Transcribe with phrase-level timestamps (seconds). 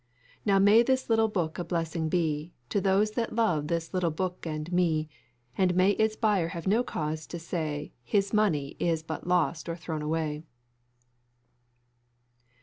[0.45, 4.47] "Now may this little book a blessing be, To those that love this little book
[4.47, 5.07] and me
[5.55, 9.75] And may its buyer have no cause to say His money is but lost or
[9.75, 10.41] thrown away."